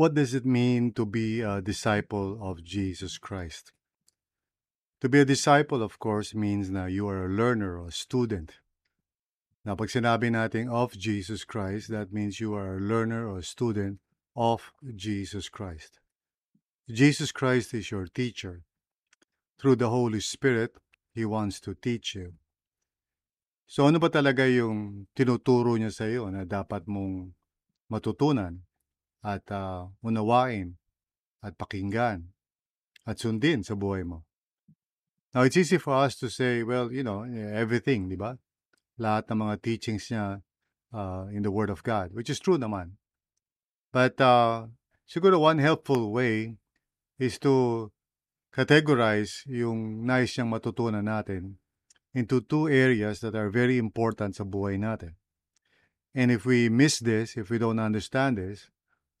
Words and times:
what 0.00 0.14
does 0.14 0.32
it 0.32 0.46
mean 0.46 0.90
to 0.96 1.04
be 1.04 1.42
a 1.42 1.60
disciple 1.60 2.38
of 2.40 2.64
Jesus 2.64 3.18
Christ? 3.18 3.70
To 5.02 5.10
be 5.10 5.20
a 5.20 5.26
disciple, 5.26 5.82
of 5.82 5.98
course, 5.98 6.32
means 6.34 6.70
na 6.70 6.86
you 6.86 7.04
are 7.06 7.26
a 7.26 7.28
learner 7.28 7.76
or 7.76 7.88
a 7.88 7.92
student. 7.92 8.64
Now, 9.60 9.76
pag 9.76 9.92
sinabi 9.92 10.32
natin 10.32 10.72
of 10.72 10.96
Jesus 10.96 11.44
Christ, 11.44 11.92
that 11.92 12.16
means 12.16 12.40
you 12.40 12.56
are 12.56 12.80
a 12.80 12.80
learner 12.80 13.28
or 13.28 13.44
a 13.44 13.44
student 13.44 14.00
of 14.32 14.72
Jesus 14.96 15.52
Christ. 15.52 16.00
Jesus 16.88 17.28
Christ 17.28 17.76
is 17.76 17.92
your 17.92 18.08
teacher. 18.08 18.64
Through 19.60 19.84
the 19.84 19.92
Holy 19.92 20.24
Spirit, 20.24 20.80
He 21.12 21.28
wants 21.28 21.60
to 21.68 21.76
teach 21.76 22.16
you. 22.16 22.40
So 23.68 23.84
ano 23.84 24.00
ba 24.00 24.08
talaga 24.08 24.48
yung 24.48 25.12
tinuturo 25.12 25.76
niya 25.76 25.92
sa 25.92 26.08
iyo 26.08 26.32
na 26.32 26.48
dapat 26.48 26.88
mong 26.88 27.36
matutunan 27.92 28.64
at 29.24 29.44
uh, 29.52 29.86
unawain 30.04 30.76
at 31.44 31.56
pakinggan 31.56 32.32
at 33.06 33.16
sundin 33.20 33.64
sa 33.64 33.74
buhay 33.76 34.04
mo? 34.04 34.24
Now, 35.30 35.46
it's 35.46 35.56
easy 35.56 35.78
for 35.78 35.94
us 35.94 36.18
to 36.18 36.28
say, 36.28 36.62
well, 36.66 36.90
you 36.90 37.06
know, 37.06 37.22
everything, 37.22 38.10
di 38.10 38.18
ba? 38.18 38.34
Lahat 38.98 39.30
ng 39.30 39.38
mga 39.38 39.54
teachings 39.62 40.10
niya 40.10 40.42
uh, 40.90 41.30
in 41.30 41.46
the 41.46 41.54
Word 41.54 41.70
of 41.70 41.86
God, 41.86 42.10
which 42.12 42.28
is 42.28 42.42
true 42.42 42.58
naman. 42.58 42.98
But 43.94 44.18
uh, 44.20 44.66
siguro 45.06 45.38
one 45.38 45.62
helpful 45.62 46.10
way 46.10 46.58
is 47.18 47.38
to 47.46 47.88
categorize 48.50 49.46
yung 49.46 50.02
nais 50.02 50.34
niyang 50.34 50.50
matutunan 50.50 51.06
natin 51.06 51.62
into 52.10 52.42
two 52.42 52.66
areas 52.66 53.22
that 53.22 53.38
are 53.38 53.54
very 53.54 53.78
important 53.78 54.34
sa 54.34 54.42
buhay 54.42 54.74
natin. 54.74 55.14
And 56.10 56.34
if 56.34 56.42
we 56.42 56.66
miss 56.66 56.98
this, 56.98 57.38
if 57.38 57.54
we 57.54 57.58
don't 57.62 57.78
understand 57.78 58.42
this, 58.42 58.66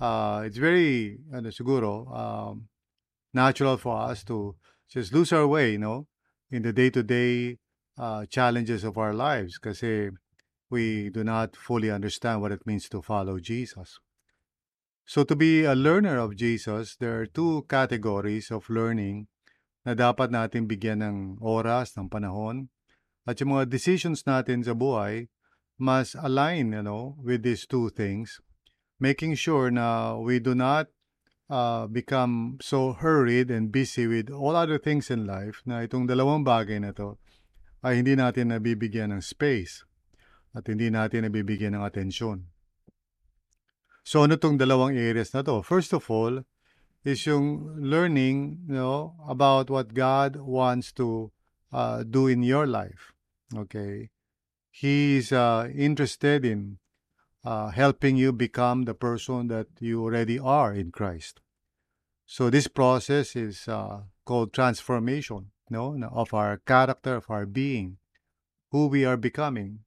uh, 0.00 0.42
it's 0.44 0.58
very, 0.58 1.18
ano, 1.32 1.50
siguro, 1.50 2.08
um, 2.10 2.68
natural 3.32 3.76
for 3.76 3.98
us 4.10 4.24
to 4.24 4.56
just 4.88 5.12
lose 5.12 5.32
our 5.32 5.46
way, 5.46 5.72
you 5.72 5.78
know, 5.78 6.06
in 6.50 6.62
the 6.62 6.72
day-to-day 6.72 7.58
uh, 7.98 8.26
challenges 8.26 8.84
of 8.84 8.98
our 8.98 9.14
lives 9.14 9.58
kasi 9.58 10.10
we 10.70 11.10
do 11.10 11.22
not 11.22 11.56
fully 11.56 11.90
understand 11.90 12.40
what 12.40 12.52
it 12.52 12.66
means 12.66 12.88
to 12.88 13.02
follow 13.02 13.38
Jesus. 13.38 13.98
So 15.04 15.22
to 15.24 15.36
be 15.36 15.64
a 15.64 15.74
learner 15.74 16.16
of 16.18 16.36
Jesus, 16.36 16.96
there 16.96 17.20
are 17.20 17.26
two 17.26 17.66
categories 17.68 18.50
of 18.50 18.70
learning 18.70 19.28
na 19.84 19.92
dapat 19.92 20.32
natin 20.32 20.64
bigyan 20.64 21.04
ng 21.04 21.16
oras, 21.44 21.92
ng 21.94 22.08
panahon, 22.08 22.72
at 23.28 23.36
yung 23.40 23.52
mga 23.52 23.68
decisions 23.68 24.24
natin 24.24 24.64
sa 24.64 24.72
buhay 24.72 25.28
must 25.76 26.16
align, 26.16 26.72
you 26.72 26.80
know, 26.80 27.20
with 27.20 27.44
these 27.44 27.68
two 27.68 27.92
things, 27.92 28.40
making 29.00 29.34
sure 29.34 29.70
na 29.70 30.16
we 30.16 30.38
do 30.38 30.54
not 30.54 30.88
uh, 31.50 31.86
become 31.86 32.58
so 32.60 32.92
hurried 32.92 33.50
and 33.50 33.72
busy 33.72 34.06
with 34.06 34.30
all 34.30 34.56
other 34.56 34.78
things 34.78 35.10
in 35.10 35.26
life 35.26 35.60
na 35.66 35.84
itong 35.84 36.08
dalawang 36.08 36.42
bagay 36.46 36.80
na 36.80 36.94
to 36.94 37.20
ay 37.84 38.00
hindi 38.00 38.16
natin 38.16 38.48
nabibigyan 38.48 39.12
ng 39.12 39.20
space 39.20 39.84
at 40.56 40.64
hindi 40.70 40.88
natin 40.88 41.28
nabibigyan 41.28 41.76
ng 41.76 41.84
atensyon. 41.84 42.48
So 44.04 44.24
ano 44.24 44.36
tong 44.36 44.56
dalawang 44.56 44.96
areas 44.96 45.32
na 45.36 45.44
to? 45.44 45.60
First 45.64 45.92
of 45.92 46.08
all, 46.08 46.44
is 47.04 47.28
yung 47.28 47.76
learning 47.76 48.64
you 48.68 48.80
know, 48.80 49.12
about 49.28 49.68
what 49.68 49.92
God 49.92 50.40
wants 50.40 50.92
to 50.96 51.30
uh, 51.72 52.02
do 52.02 52.26
in 52.26 52.42
your 52.42 52.66
life. 52.66 53.12
Okay. 53.52 54.08
He's 54.70 55.30
uh, 55.30 55.68
interested 55.76 56.44
in 56.44 56.80
uh, 57.44 57.70
helping 57.70 58.16
you 58.16 58.32
become 58.32 58.84
the 58.84 58.94
person 58.94 59.48
that 59.48 59.66
you 59.78 60.02
already 60.02 60.38
are 60.38 60.72
in 60.72 60.90
Christ. 60.90 61.40
So 62.26 62.48
this 62.48 62.68
process 62.68 63.36
is 63.36 63.68
uh, 63.68 64.02
called 64.24 64.52
transformation, 64.52 65.50
you 65.70 65.76
know, 65.76 66.08
of 66.12 66.32
our 66.32 66.56
character, 66.56 67.16
of 67.16 67.26
our 67.28 67.44
being, 67.44 67.98
who 68.70 68.86
we 68.86 69.04
are 69.04 69.18
becoming. 69.18 69.80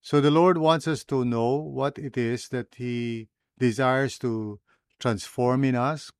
So 0.00 0.20
the 0.20 0.30
Lord 0.30 0.56
wants 0.56 0.88
us 0.88 1.04
to 1.04 1.24
know 1.24 1.56
what 1.56 1.98
it 1.98 2.16
is 2.16 2.48
that 2.48 2.74
He 2.76 3.28
desires 3.58 4.18
to 4.20 4.60
transform 4.98 5.64
in 5.64 5.74
us, 5.74 6.10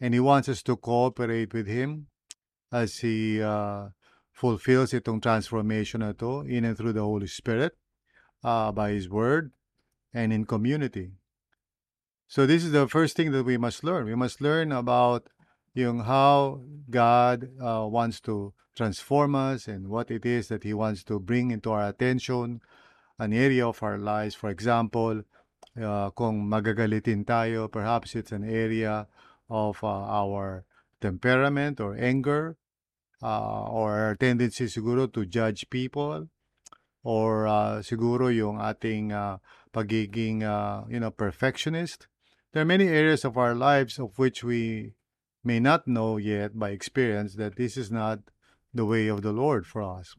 and 0.00 0.14
He 0.14 0.20
wants 0.20 0.48
us 0.48 0.62
to 0.64 0.76
cooperate 0.76 1.52
with 1.52 1.66
Him 1.66 2.06
as 2.70 2.98
He 2.98 3.42
uh, 3.42 3.88
fulfills 4.30 4.92
itong 4.92 5.22
transformation 5.22 6.00
na 6.00 6.12
to 6.12 6.42
in 6.42 6.64
and 6.64 6.76
through 6.76 6.92
the 6.92 7.02
Holy 7.02 7.26
Spirit, 7.26 7.72
uh, 8.44 8.70
by 8.70 8.90
His 8.90 9.08
Word, 9.08 9.50
and 10.14 10.32
in 10.32 10.46
community. 10.46 11.10
So 12.28 12.46
this 12.46 12.64
is 12.64 12.72
the 12.72 12.88
first 12.88 13.16
thing 13.16 13.32
that 13.32 13.44
we 13.44 13.58
must 13.58 13.84
learn. 13.84 14.06
We 14.06 14.14
must 14.14 14.40
learn 14.40 14.72
about 14.72 15.28
yung 15.74 16.06
how 16.06 16.62
God 16.88 17.50
uh, 17.60 17.84
wants 17.90 18.20
to 18.22 18.54
transform 18.74 19.34
us 19.34 19.66
and 19.66 19.88
what 19.88 20.10
it 20.10 20.24
is 20.24 20.48
that 20.48 20.62
He 20.62 20.72
wants 20.72 21.02
to 21.04 21.18
bring 21.18 21.50
into 21.50 21.70
our 21.70 21.88
attention, 21.88 22.62
an 23.18 23.32
area 23.32 23.66
of 23.66 23.82
our 23.82 23.98
lives. 23.98 24.34
For 24.34 24.50
example, 24.50 25.22
uh, 25.74 26.10
kung 26.10 26.46
magagalitin 26.46 27.26
tayo, 27.26 27.70
perhaps 27.70 28.14
it's 28.14 28.32
an 28.32 28.46
area 28.48 29.06
of 29.50 29.82
uh, 29.82 29.88
our 29.88 30.64
temperament 31.00 31.80
or 31.80 31.98
anger, 31.98 32.56
uh, 33.22 33.64
or 33.66 33.92
our 33.92 34.14
tendency 34.16 34.66
siguro 34.66 35.12
to 35.12 35.26
judge 35.26 35.68
people, 35.70 36.28
or 37.04 37.46
uh, 37.46 37.78
siguro 37.84 38.34
yung 38.34 38.58
ating 38.58 39.12
uh, 39.12 39.36
pagiging, 39.72 40.42
uh, 40.42 40.84
you 40.88 40.98
know, 40.98 41.10
perfectionist. 41.10 42.08
There 42.52 42.62
are 42.62 42.66
many 42.66 42.88
areas 42.88 43.24
of 43.24 43.36
our 43.36 43.54
lives 43.54 43.98
of 43.98 44.18
which 44.18 44.42
we 44.42 44.94
may 45.44 45.60
not 45.60 45.86
know 45.86 46.16
yet 46.16 46.58
by 46.58 46.70
experience 46.70 47.34
that 47.36 47.56
this 47.56 47.76
is 47.76 47.92
not 47.92 48.20
the 48.72 48.86
way 48.86 49.08
of 49.08 49.22
the 49.22 49.32
Lord 49.32 49.66
for 49.66 49.82
us. 49.82 50.16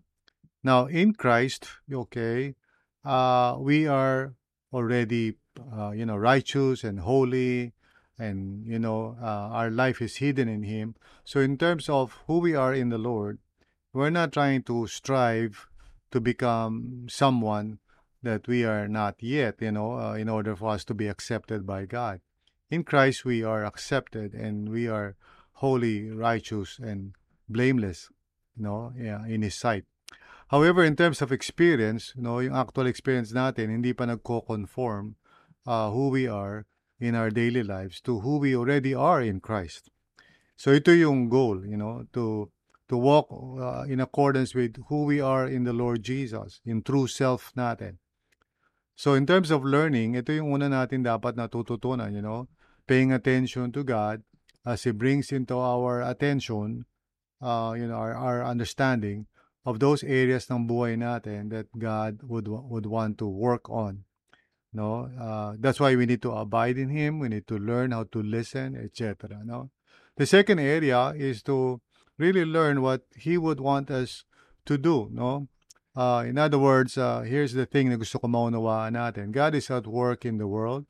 Now, 0.63 0.85
in 0.85 1.13
Christ, 1.13 1.67
okay, 1.91 2.55
uh, 3.03 3.57
we 3.59 3.87
are 3.87 4.35
already, 4.71 5.37
uh, 5.57 5.91
you 5.91 6.05
know, 6.05 6.17
righteous 6.17 6.83
and 6.83 6.99
holy, 6.99 7.73
and, 8.17 8.65
you 8.65 8.79
know, 8.79 9.17
uh, 9.21 9.49
our 9.51 9.69
life 9.69 10.01
is 10.01 10.17
hidden 10.17 10.47
in 10.47 10.63
Him. 10.63 10.95
So, 11.23 11.39
in 11.39 11.57
terms 11.57 11.89
of 11.89 12.17
who 12.27 12.39
we 12.39 12.55
are 12.55 12.73
in 12.73 12.89
the 12.89 12.97
Lord, 12.97 13.39
we're 13.93 14.09
not 14.09 14.33
trying 14.33 14.63
to 14.63 14.87
strive 14.87 15.67
to 16.11 16.19
become 16.19 17.07
someone 17.09 17.79
that 18.23 18.47
we 18.47 18.65
are 18.65 18.87
not 18.87 19.21
yet, 19.21 19.61
you 19.61 19.71
know, 19.71 19.99
uh, 19.99 20.13
in 20.13 20.29
order 20.29 20.55
for 20.55 20.69
us 20.71 20.83
to 20.85 20.93
be 20.93 21.07
accepted 21.07 21.65
by 21.65 21.85
God. 21.85 22.21
In 22.69 22.83
Christ, 22.83 23.23
we 23.23 23.43
are 23.43 23.63
accepted 23.63 24.33
and 24.33 24.69
we 24.69 24.87
are 24.87 25.15
holy, 25.61 26.09
righteous, 26.09 26.79
and 26.79 27.13
blameless, 27.47 28.09
you 28.57 28.63
know, 28.63 28.91
yeah, 28.97 29.25
in 29.27 29.41
His 29.41 29.55
sight. 29.55 29.85
However, 30.49 30.83
in 30.83 30.95
terms 30.95 31.21
of 31.21 31.31
experience, 31.31 32.13
you 32.15 32.23
know, 32.23 32.39
yung 32.39 32.55
actual 32.55 32.85
experience 32.85 33.31
natin, 33.33 33.69
hindi 33.69 33.93
pa 33.93 34.05
nagko-conform 34.05 35.15
uh, 35.65 35.89
who 35.89 36.09
we 36.09 36.27
are 36.27 36.65
in 36.99 37.15
our 37.15 37.29
daily 37.29 37.63
lives 37.63 38.01
to 38.01 38.21
who 38.21 38.37
we 38.37 38.55
already 38.55 38.93
are 38.93 39.21
in 39.21 39.39
Christ. 39.39 39.89
So 40.55 40.71
ito 40.71 40.91
yung 40.95 41.27
goal, 41.27 41.65
you 41.65 41.77
know, 41.77 42.07
to 42.13 42.49
to 42.89 42.97
walk 42.97 43.27
uh, 43.31 43.83
in 43.89 43.99
accordance 43.99 44.53
with 44.53 44.77
who 44.87 45.05
we 45.05 45.19
are 45.19 45.47
in 45.47 45.63
the 45.63 45.73
Lord 45.73 46.03
Jesus, 46.03 46.61
in 46.65 46.81
true 46.81 47.07
self 47.07 47.51
natin. 47.57 47.97
So 48.95 49.13
in 49.13 49.25
terms 49.25 49.51
of 49.51 49.65
learning, 49.65 50.15
ito 50.15 50.31
yung 50.31 50.55
una 50.55 50.71
natin 50.71 51.03
dapat 51.03 51.35
natututunan, 51.35 52.13
you 52.15 52.21
know, 52.23 52.47
paying 52.87 53.11
attention 53.11 53.71
to 53.75 53.83
God 53.83 54.23
as 54.63 54.87
He 54.87 54.91
brings 54.91 55.31
into 55.35 55.59
our 55.59 56.01
attention, 56.01 56.85
uh, 57.41 57.75
you 57.75 57.87
know, 57.87 57.99
our, 57.99 58.15
our 58.15 58.39
understanding 58.45 59.27
of 59.65 59.81
those 59.81 60.05
areas 60.05 60.47
ng 60.47 60.69
buhay 60.69 60.95
natin 60.95 61.49
that 61.49 61.67
God 61.73 62.21
would 62.23 62.47
would 62.47 62.85
want 62.85 63.17
to 63.17 63.27
work 63.27 63.67
on. 63.67 64.05
No, 64.71 65.09
uh, 65.17 65.55
that's 65.57 65.79
why 65.79 65.95
we 65.95 66.05
need 66.05 66.21
to 66.21 66.31
abide 66.31 66.77
in 66.77 66.89
Him. 66.89 67.19
We 67.19 67.29
need 67.29 67.47
to 67.47 67.57
learn 67.57 67.91
how 67.91 68.05
to 68.15 68.19
listen, 68.21 68.75
etc. 68.77 69.41
No, 69.43 69.71
the 70.15 70.25
second 70.25 70.59
area 70.59 71.11
is 71.17 71.41
to 71.49 71.81
really 72.17 72.45
learn 72.45 72.81
what 72.81 73.03
He 73.15 73.37
would 73.37 73.59
want 73.59 73.91
us 73.91 74.23
to 74.65 74.77
do. 74.77 75.09
No, 75.11 75.47
uh, 75.95 76.25
in 76.27 76.37
other 76.37 76.59
words, 76.59 76.97
uh, 76.97 77.21
here's 77.21 77.53
the 77.53 77.65
thing 77.65 77.89
na 77.89 77.95
gusto 77.95 78.19
ko 78.19 78.27
maunawaan 78.27 78.99
natin. 78.99 79.31
God 79.31 79.55
is 79.55 79.71
at 79.71 79.87
work 79.87 80.25
in 80.25 80.37
the 80.37 80.47
world, 80.47 80.85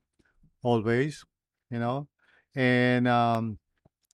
always, 0.64 1.24
you 1.70 1.80
know, 1.80 2.08
and 2.56 3.08
um, 3.08 3.60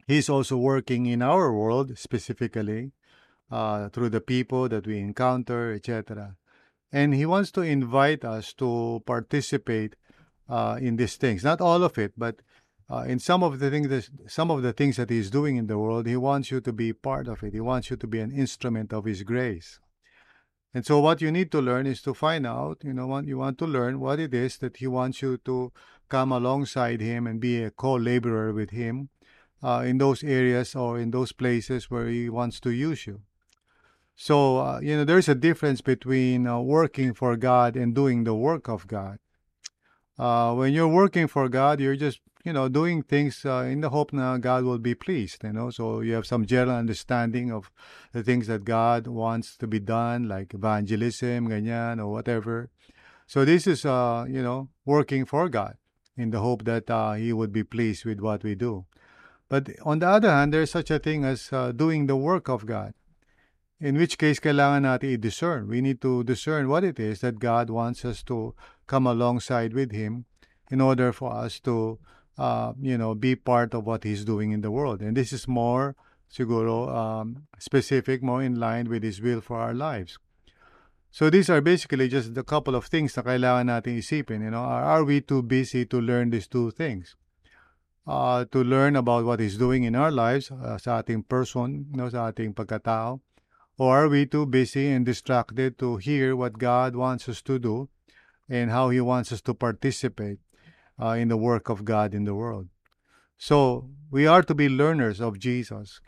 He's 0.08 0.28
also 0.28 0.58
working 0.58 1.06
in 1.06 1.22
our 1.22 1.54
world 1.54 1.98
specifically 1.98 2.92
uh, 3.50 3.88
through 3.90 4.10
the 4.10 4.20
people 4.20 4.68
that 4.68 4.86
we 4.86 5.00
encounter, 5.00 5.72
etc. 5.72 6.36
And 6.92 7.16
He 7.16 7.26
wants 7.26 7.52
to 7.52 7.62
invite 7.62 8.26
us 8.26 8.52
to 8.60 9.02
participate 9.06 9.96
uh, 10.50 10.78
in 10.82 10.98
these 10.98 11.16
things. 11.16 11.44
Not 11.44 11.62
all 11.62 11.84
of 11.84 11.98
it, 11.98 12.12
but 12.18 12.42
uh, 12.92 13.04
in 13.08 13.20
some 13.20 13.42
of 13.42 13.60
the 13.60 13.70
things, 13.70 13.88
that, 13.90 14.10
some 14.28 14.52
of 14.52 14.62
the 14.62 14.74
things 14.74 14.98
that 14.98 15.10
He's 15.10 15.30
doing 15.30 15.56
in 15.56 15.68
the 15.68 15.78
world, 15.78 16.06
He 16.08 16.18
wants 16.18 16.52
you 16.52 16.60
to 16.62 16.74
be 16.74 16.92
part 16.94 17.28
of 17.28 17.44
it. 17.44 17.54
He 17.54 17.62
wants 17.62 17.90
you 17.90 17.96
to 17.98 18.08
be 18.08 18.20
an 18.20 18.32
instrument 18.32 18.92
of 18.92 19.06
His 19.06 19.24
grace. 19.24 19.80
And 20.74 20.86
so 20.86 21.00
what 21.00 21.22
you 21.22 21.32
need 21.32 21.52
to 21.52 21.62
learn 21.62 21.86
is 21.86 22.02
to 22.04 22.14
find 22.14 22.48
out, 22.48 22.78
you 22.84 22.94
know, 22.94 23.08
what 23.08 23.26
you 23.26 23.38
want 23.38 23.58
to 23.60 23.66
learn 23.66 24.00
what 24.00 24.20
it 24.20 24.34
is 24.34 24.58
that 24.58 24.78
he 24.78 24.88
wants 24.88 25.22
you 25.22 25.38
to 25.46 25.72
come 26.08 26.32
alongside 26.32 27.02
him 27.02 27.28
and 27.28 27.42
be 27.42 27.62
a 27.62 27.72
co-laborer 27.72 28.54
with 28.54 28.70
him 28.70 29.10
uh, 29.62 29.84
in 29.86 29.98
those 29.98 30.24
areas 30.24 30.74
or 30.76 30.98
in 30.98 31.12
those 31.12 31.34
places 31.34 31.92
where 31.92 32.08
he 32.08 32.30
wants 32.30 32.62
to 32.62 32.72
use 32.72 33.06
you. 33.06 33.22
So, 34.16 34.60
uh, 34.60 34.80
you 34.82 34.96
know, 34.96 35.04
there's 35.04 35.28
a 35.28 35.36
difference 35.36 35.82
between 35.82 36.48
uh, 36.48 36.60
working 36.60 37.14
for 37.14 37.36
God 37.36 37.76
and 37.76 37.94
doing 37.94 38.24
the 38.24 38.36
work 38.36 38.70
of 38.70 38.88
God. 38.88 39.20
Uh, 40.22 40.54
when 40.54 40.72
you're 40.72 40.88
working 40.88 41.26
for 41.26 41.50
God, 41.50 41.80
you're 41.80 41.96
just, 41.96 42.22
you 42.46 42.54
know, 42.54 42.70
doing 42.70 43.02
things 43.02 43.44
uh, 43.44 43.66
in 43.68 43.82
the 43.82 43.90
hope 43.90 44.12
that 44.12 44.42
God 44.42 44.64
will 44.64 44.78
be 44.78 44.94
pleased, 44.94 45.44
you 45.44 45.52
know. 45.52 45.72
So 45.72 46.02
you 46.02 46.14
have 46.14 46.28
some 46.28 46.46
general 46.46 46.78
understanding 46.78 47.52
of 47.52 47.72
the 48.14 48.22
things 48.22 48.46
that 48.46 48.64
God 48.64 49.08
wants 49.08 49.58
to 49.58 49.66
be 49.66 49.80
done, 49.80 50.28
like 50.28 50.54
evangelism, 50.54 51.48
ganyan, 51.48 51.98
or 51.98 52.12
whatever. 52.12 52.70
So 53.26 53.46
this 53.46 53.66
is, 53.66 53.84
uh, 53.84 54.26
you 54.30 54.44
know, 54.44 54.70
working 54.86 55.26
for 55.26 55.50
God 55.50 55.78
in 56.16 56.30
the 56.30 56.40
hope 56.40 56.66
that 56.66 56.88
uh, 56.88 57.14
He 57.14 57.34
would 57.34 57.52
be 57.52 57.64
pleased 57.64 58.06
with 58.06 58.20
what 58.20 58.44
we 58.44 58.54
do. 58.54 58.86
But 59.50 59.72
on 59.82 59.98
the 59.98 60.08
other 60.08 60.30
hand, 60.30 60.54
there's 60.54 60.70
such 60.70 60.92
a 60.92 61.00
thing 61.00 61.26
as 61.26 61.50
uh, 61.52 61.72
doing 61.72 62.06
the 62.06 62.16
work 62.16 62.48
of 62.48 62.68
God. 62.68 62.94
In 63.80 63.98
which 63.98 64.20
case, 64.20 64.40
kailangan 64.40 64.86
natin 64.86 65.14
i-discern. 65.18 65.68
We 65.68 65.82
need 65.82 66.00
to 66.06 66.24
discern 66.24 66.70
what 66.70 66.84
it 66.84 67.00
is 67.00 67.22
that 67.22 67.40
God 67.40 67.72
wants 67.72 68.06
us 68.06 68.22
to 68.30 68.54
come 68.92 69.08
alongside 69.08 69.74
with 69.74 69.92
Him 69.96 70.26
in 70.70 70.82
order 70.82 71.14
for 71.16 71.32
us 71.32 71.60
to, 71.62 71.98
uh, 72.38 72.74
you 72.82 72.98
know, 72.98 73.16
be 73.16 73.36
part 73.36 73.74
of 73.74 73.88
what 73.88 74.04
He's 74.04 74.26
doing 74.26 74.52
in 74.52 74.60
the 74.60 74.72
world. 74.72 75.00
And 75.02 75.16
this 75.16 75.32
is 75.32 75.48
more, 75.48 75.96
siguro, 76.28 76.92
um, 76.92 77.48
specific, 77.58 78.22
more 78.22 78.44
in 78.44 78.60
line 78.60 78.92
with 78.92 79.04
His 79.04 79.22
will 79.22 79.40
for 79.40 79.58
our 79.64 79.74
lives. 79.74 80.20
So 81.12 81.30
these 81.30 81.50
are 81.50 81.62
basically 81.62 82.08
just 82.08 82.36
a 82.38 82.44
couple 82.44 82.76
of 82.76 82.86
things 82.92 83.16
na 83.16 83.24
kailangan 83.24 83.72
natin 83.72 84.00
isipin. 84.00 84.44
You 84.44 84.52
know, 84.52 84.64
are, 84.64 84.84
are 84.84 85.04
we 85.04 85.24
too 85.24 85.44
busy 85.44 85.88
to 85.88 86.00
learn 86.00 86.36
these 86.36 86.48
two 86.48 86.72
things? 86.72 87.16
Uh, 88.08 88.44
to 88.52 88.64
learn 88.64 88.96
about 88.96 89.24
what 89.24 89.40
He's 89.40 89.56
doing 89.56 89.84
in 89.88 89.96
our 89.96 90.12
lives, 90.12 90.52
uh, 90.52 90.76
sa 90.76 91.00
ating 91.00 91.24
person, 91.32 91.88
you 91.92 91.98
know, 92.00 92.12
sa 92.12 92.28
ating 92.32 92.56
pagkatao, 92.56 93.20
or 93.80 93.92
are 94.04 94.10
we 94.12 94.26
too 94.26 94.46
busy 94.46 94.92
and 94.92 95.06
distracted 95.06 95.80
to 95.80 95.96
hear 95.96 96.36
what 96.36 96.60
God 96.60 96.96
wants 96.96 97.30
us 97.32 97.42
to 97.48 97.60
do 97.60 97.88
and 98.52 98.68
how 98.68 98.92
He 98.92 99.00
wants 99.00 99.32
us 99.32 99.40
to 99.48 99.56
participate 99.56 100.44
uh, 101.00 101.16
in 101.16 101.32
the 101.32 101.40
work 101.40 101.72
of 101.72 101.88
God 101.88 102.12
in 102.12 102.28
the 102.28 102.36
world? 102.36 102.68
So, 103.40 103.88
we 104.12 104.28
are 104.28 104.44
to 104.44 104.54
be 104.54 104.68
learners 104.68 105.24
of 105.24 105.40
Jesus. 105.40 106.04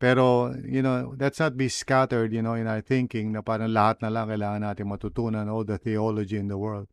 Pero, 0.00 0.56
you 0.64 0.80
know, 0.80 1.14
let's 1.20 1.38
not 1.38 1.56
be 1.56 1.68
scattered, 1.68 2.32
you 2.32 2.40
know, 2.40 2.54
in 2.54 2.66
our 2.66 2.80
thinking 2.80 3.32
na 3.32 3.44
parang 3.44 3.70
lahat 3.70 4.00
na 4.00 4.08
lang 4.08 4.32
kailangan 4.32 4.64
natin 4.64 4.88
matutunan 4.88 5.46
all 5.46 5.62
the 5.62 5.76
theology 5.76 6.40
in 6.40 6.48
the 6.48 6.58
world. 6.58 6.88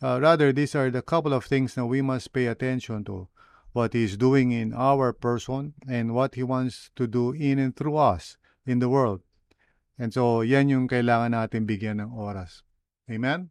Uh, 0.00 0.18
rather, 0.22 0.54
these 0.54 0.74
are 0.78 0.90
the 0.90 1.02
couple 1.02 1.34
of 1.34 1.44
things 1.44 1.74
that 1.74 1.84
we 1.84 2.00
must 2.00 2.32
pay 2.32 2.46
attention 2.46 3.04
to. 3.04 3.28
What 3.74 3.92
He's 3.92 4.16
doing 4.16 4.50
in 4.50 4.72
our 4.72 5.12
person 5.12 5.74
and 5.86 6.14
what 6.14 6.34
He 6.34 6.42
wants 6.42 6.90
to 6.96 7.06
do 7.06 7.34
in 7.34 7.58
and 7.58 7.76
through 7.76 7.98
us 7.98 8.38
in 8.64 8.78
the 8.78 8.88
world. 8.88 9.20
And 9.98 10.14
so, 10.14 10.40
yan 10.40 10.70
yung 10.70 10.88
kailangan 10.88 11.36
natin 11.36 11.68
bigyan 11.68 12.00
ng 12.00 12.14
oras. 12.14 12.62
Amen? 13.10 13.50